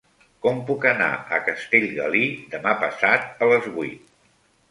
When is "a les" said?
3.47-3.67